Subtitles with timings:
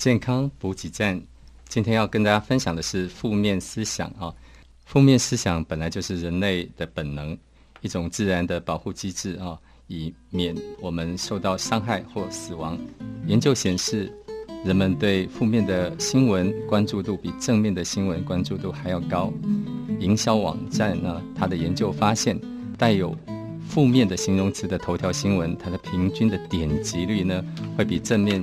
[0.00, 1.20] 健康补给站，
[1.68, 4.32] 今天要跟大家分享的是负面思想啊。
[4.86, 7.36] 负面思想本来就是人类的本能，
[7.82, 9.58] 一种自然的保护机制啊，
[9.88, 12.78] 以免我们受到伤害或死亡。
[13.26, 14.10] 研究显示，
[14.64, 19.30] 人们对负面的新闻关注度比正面的新闻关注度还要高。
[19.98, 22.40] 营销网站呢，它的研究发现，
[22.78, 23.14] 带有
[23.68, 27.44] 负面的形容词的头条新闻，它的平均的点击率呢，
[27.76, 28.42] 会比正面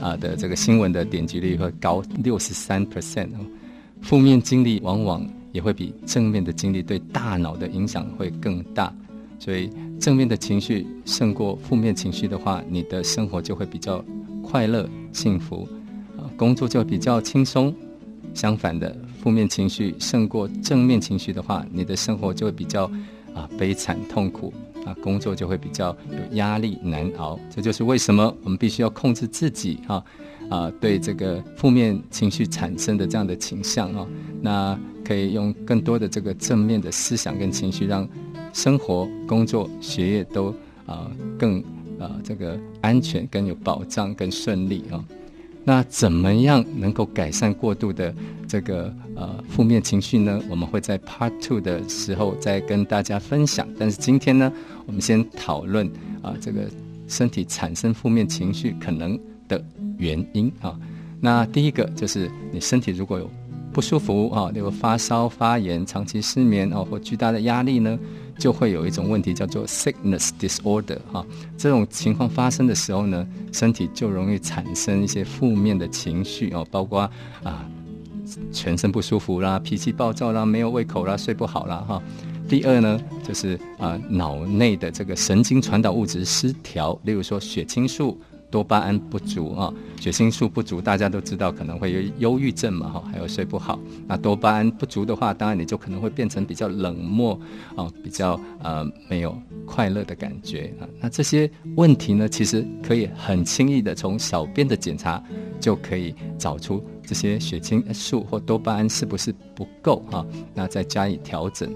[0.00, 3.28] 啊的这个新闻的点击率会高六十三 percent
[4.02, 8.92] 负面经历往往也会比正面的经历对大脑的影响会更大，
[9.38, 14.04] 所以正面的情绪胜过负面情绪的话，你的生活就会比较
[14.42, 15.66] 快乐幸福，
[16.16, 17.74] 啊，工作就比较轻松。
[18.34, 22.90] 相反的，负面情绪胜过正面情绪的话，你的生活就会比较。
[23.34, 24.52] 啊，悲惨痛苦
[24.84, 27.38] 啊，工作就会比较有压力难熬。
[27.50, 30.04] 这就是为什么我们必须要控制自己哈
[30.48, 34.06] 啊，对这个负面情绪产生的这样的倾向啊，
[34.40, 38.08] 那可以用更多的这个正面的思想跟情绪，让
[38.52, 40.54] 生活、工作、学业都
[40.86, 41.60] 啊更
[41.98, 45.04] 啊这个安全、更有保障、更顺利啊。
[45.64, 48.14] 那怎么样能够改善过度的
[48.46, 50.40] 这个呃负面情绪呢？
[50.48, 53.68] 我们会在 Part Two 的时候再跟大家分享。
[53.78, 54.52] 但是今天呢，
[54.86, 55.86] 我们先讨论
[56.22, 56.70] 啊这个
[57.06, 59.62] 身体产生负面情绪可能的
[59.98, 60.78] 原因啊。
[61.20, 63.30] 那第一个就是你身体如果有
[63.78, 67.96] 不舒服啊，例如发烧、发炎、长期失眠啊，或巨大的压力呢？
[68.36, 71.24] 就会有一种问题叫做 sickness disorder 哈，
[71.56, 77.08] 这种情况发生的时候呢，身体就容易产生一些负面的情绪哦，包括
[77.44, 77.64] 啊
[78.50, 82.02] 全身不舒服啦、脾气暴躁啦、没有胃口啦、睡不好啦哈。
[82.48, 88.20] 第二呢，就是啊脑内的这个神经传导物质失调，例如说血清素。
[88.50, 93.78] 多巴胺不足啊，血清素不足，大家都知道可能会有忧郁症嘛，哈，还有睡不好。
[94.06, 97.38] 那多巴胺不足的话，当然你就可能会变成比较冷漠
[97.76, 99.36] 啊，比较呃没有
[99.66, 100.88] 快乐的感觉啊。
[101.00, 105.22] 那这些问题呢，其实可以很轻易的从小便的检查
[105.60, 111.70] 就可以找出这些血清素或多巴胺是不是不够哈，那再加以调整。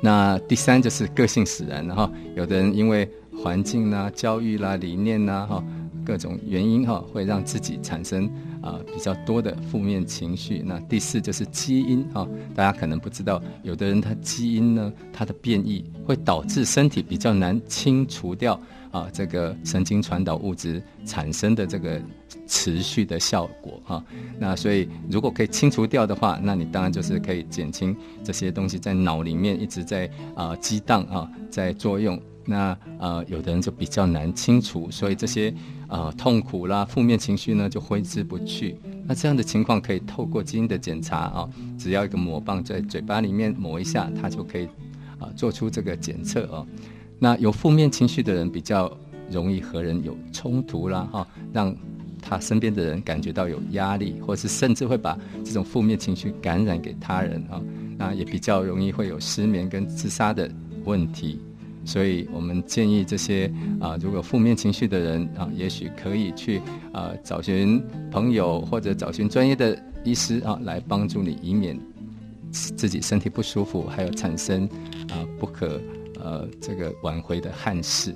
[0.00, 3.10] 那第三就是个性使然，然后有的人因为
[3.42, 5.64] 环境啦、教育啦、理念呐，哈，
[6.04, 8.28] 各种原因哈，会让自己产生
[8.60, 10.62] 啊比较多的负面情绪。
[10.64, 18.60] 那第四就是基因哈，大家可能不知道，有的人他基因呢，他的变异会导致身体比较难清除掉
[18.90, 22.00] 啊这个神经传导物质产生的这个
[22.46, 24.04] 持续的效果哈。
[24.38, 27.94] 那所以如果可以清除掉的话，那你当然就是可以减轻
[28.24, 32.20] 这些东西在脑里面一直在啊激荡啊在作用。
[32.50, 35.52] 那呃，有的人就比较难清除，所以这些
[35.86, 38.74] 呃痛苦啦、负面情绪呢就挥之不去。
[39.06, 41.48] 那这样的情况可以透过基因的检查啊，
[41.78, 44.66] 只要一个抹棒在嘴巴里面抹一下，它就可以
[45.18, 46.66] 啊做出这个检测哦。
[47.18, 48.90] 那有负面情绪的人比较
[49.30, 51.76] 容易和人有冲突啦，哈，让
[52.22, 57.60] 他身边的人感觉到有压力，或是甚至会把这种负面情绪感染给他人啊。
[57.98, 60.50] 那也比较容易会有失眠跟自杀的
[60.84, 61.40] 问题。
[61.88, 63.50] 所以我们建议这些
[63.80, 66.60] 啊，如果负面情绪的人啊，也许可以去
[66.92, 71.80] 啊找寻朋友或者找寻专业的医师啊，来帮助你，以免
[72.52, 74.68] 自己身体不舒服，还有产生
[75.08, 75.80] 啊不可
[76.22, 78.14] 呃这个挽回的憾事。